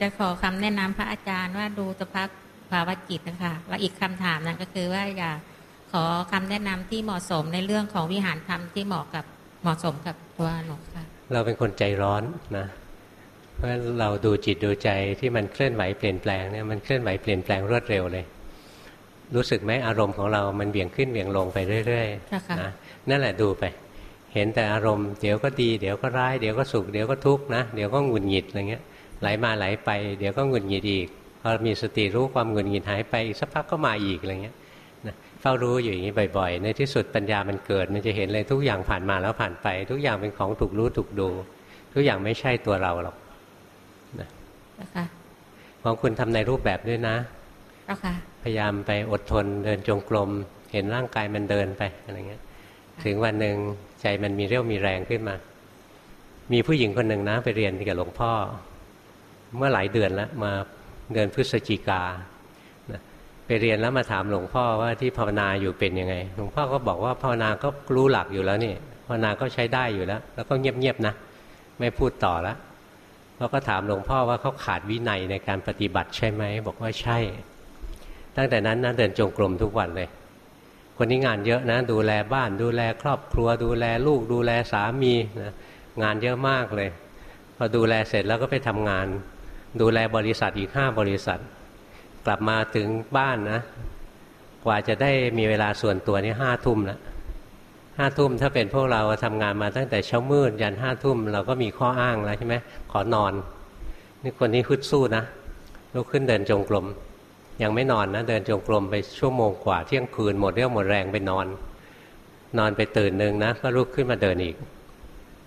[0.00, 2.28] จะขอคำแนะนำพระอาจารย์ว่าดูสภาพ
[2.70, 5.38] ภาวะจิตนะคะแล้วอีกคำถามนั้นก็คือว่าอยาก
[5.92, 9.24] ขอคำแนะนำที่เหมาะสมในเรื่องของวิหารธรรมที่เหมาะกับ
[9.62, 12.22] เหมาะสมกับตัวหนูค่ะ เราเป็นคนใจร้อน
[12.58, 12.66] นะ
[13.54, 14.90] เพราะฉะนั้นเราดูจิตดูใจ
[15.20, 18.24] ที่มันเคลื่อนไหวเปลี่ยนแปลงเนี่ยมันเคลื่อนไหวเปลี่ยนแปลงรวดเร็วเลย
[19.34, 22.70] รู้สึกไหมอารมณ์ของเรามันเบี่ยงขึ้นเบี่ยงลงไปเรื่อยเจ้าค่ะๆนะ
[23.08, 23.64] นั่นแหละดูไป
[24.34, 28.82] เห็นแต่อารมณ์เดี๋ยวก็ดี เดี๋ยวก็ร้ายเดี๋ยวก็สุขเดี๋ยวก็ทุกข์นะเดี๋ยวก็หงุดหงิดอะไรเงี้ย
[29.20, 31.08] ไหลมาไหลไป เดี๋ยวก็หงุดหงิดอีก
[31.40, 34.56] พอมีสติรู้ความหงุดหงิดหายไปอีกสักพักก็มาอีกอะไรเงี้ย
[35.06, 41.28] นะเฝ้ารู้อยู่อย่างนี้บ่อยๆ ในที่สุดปัญญามันเกิด มันจะเห็นเลยทุกอย่างผ่านมาแล้วผ่านไป ทุกอย่างเป็นของถูกรู้ถูกดู
[41.94, 43.16] ทุกอย่างไม่ใช่ตัวเราหรอก
[44.76, 45.04] เจ้าค่ะ
[45.82, 47.16] ของคุณทำในรูปแบบด้วยนะ
[47.84, 50.30] เจ้าค่ะพยายามไปอดทนเดินจงกรม
[50.72, 52.42] เห็นร่างกายมันเดินไปอะไรเงี้ย
[53.04, 53.56] ถึงวันหนึ่ง
[54.00, 55.36] ใจมันมีเรี่ยวมีแรงขึ้นมา
[56.52, 58.32] มีผู้หญิงคนหนึ่งนะ ไปเรียนกับหลวงพ่อ
[59.56, 60.52] เมื่อหลายเดือนแล้วมา
[61.12, 62.02] เดือนพฤศจิกา
[63.46, 68.74] ไปเรียนแล้วมาถามหลวงพ่อว่าที่ภาวนาอยู่เป็นยังไง หลวงพ่อก็บอกว่าภาวนาก็รู้หลักอยู่แล้วนี่
[69.06, 71.14] ภาวนาก็ใช้ได้อยู่แล้ว แล้วก็เงียบๆนะ
[71.78, 72.56] ไม่พูดต่อแล้ว
[73.38, 77.18] เราก็ถามหลวงพ่อว่าเขาขาดวินัยในการปฏิบัติใช่ไหมบอกว่าใช่
[78.36, 80.08] ตั้งแต่นั้นนะเดินจงกรมทุกวันเลย
[80.96, 85.52] คนนี้งานเยอะนะ ดูแลบ้านดูแลครอบครัว ดูแลลูกดูแลสามีนะ
[86.02, 86.90] งานเยอะมากเลย
[87.56, 89.06] พอดูแลเสร็จแล้วก็ไปทำงาน
[89.80, 91.40] ดูแลบริษัทอีกห้าบริษัท
[92.26, 93.60] กลับมาถึงบ้านนะ
[94.64, 97.00] กว่าจะได้มีเวลาส่วนตัวนี่ห้าทุ่มแล้ว
[97.98, 102.54] ห้าทุ่มถ้าเป็นพวกเราทำงานมาตั้งแต่เช้ามืดยันห้าทุ่มเราก็มีข้ออ้างแล้วใช่ไหม
[102.92, 103.32] ขอนอน
[104.22, 105.24] นี่คนนี้ฮึดสู้นะ
[105.94, 106.86] ลุกขึ้นเดินจงกรม
[107.62, 111.46] ยังไม่นอนนะเดินจงกรมไปชั่วโมงกว่าเที่ยงคืนหมดเรี่ยวหมดแรงไปนอน
[112.58, 114.56] นอนไปตื่นหนึ่งนะก็ลุกขึ้นมาเดินอีก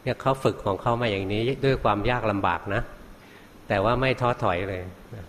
[0.03, 2.81] เนี่ยเขาฝึกของเขามาอย่างนี้ด้วยความยากลำบากนะ
[3.69, 4.83] แต่ว่าไม่ท้อถอยเลย
[5.15, 5.25] นะ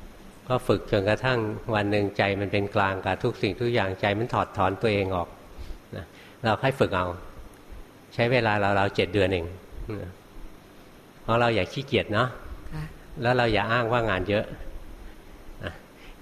[0.49, 1.39] ก็ฝึกจนกระทั่ง
[1.75, 5.29] วันหนึ่งใจมันเป็นกลางกับทุกสิ่งทุกอย่างใจมันถอดถอนตัวเองออก
[5.97, 6.05] นะ
[6.45, 7.07] เราค่อยฝึกเอา
[8.15, 9.47] ใช้เวลาเราเราเจ็ดเดือนเอง
[10.01, 10.11] นะ
[11.23, 12.29] เพราะเราอย่าขี้เกียจเนาะ
[12.75, 12.85] ค่ะ
[13.23, 14.45] แล้วเราอย่าอ้างว่างานเยอะ
[15.65, 15.73] นะ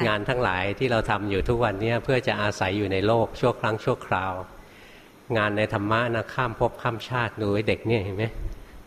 [0.06, 4.32] งานทั้งหลายที่เราทำอยู่ทุกวันเนี้เพื่อจะอาศัยอยู่ในโลกชั่วครั้งชั่วคราว
[5.36, 8.24] งานในธรรมะนะข้ามภพข้ามชาติดูไอ้เด็กเนี่ยเห็นไหม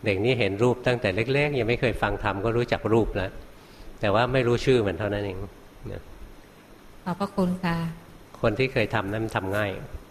[0.06, 3.31] เด็กนี่เห็นรูปตั้งแต่เล็ก ๆ ยังไม่เคยฟังธรรมก็รู้จักรูปแล้ว
[4.01, 5.38] แต่ว่าไม่รู้ชื่อมันเท่านั้นเอง
[5.91, 6.01] นะ
[7.03, 7.75] ขอบพระคุณค่ะ
[8.41, 9.72] คนที่เคยทำนั้นมันทำง่าย